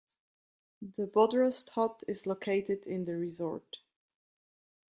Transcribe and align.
The 0.81 1.05
Bodrost 1.05 1.69
hut 1.75 2.03
is 2.07 2.25
located 2.25 2.87
in 2.87 3.05
the 3.05 3.13
resort. 3.17 3.77